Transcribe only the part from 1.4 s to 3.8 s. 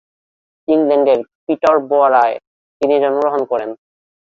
পিটারবরায় তিনি জন্মগ্রহণ করেন।